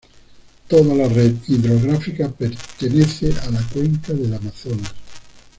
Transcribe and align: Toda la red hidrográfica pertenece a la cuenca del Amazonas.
Toda 0.67 0.95
la 0.95 1.07
red 1.07 1.35
hidrográfica 1.47 2.27
pertenece 2.31 3.35
a 3.39 3.51
la 3.51 3.61
cuenca 3.71 4.13
del 4.13 4.33
Amazonas. 4.33 4.93